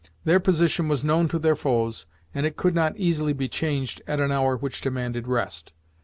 [0.23, 4.19] Their position was known to their foes, and it could not easily be changed at
[4.19, 5.73] an hour which demanded rest.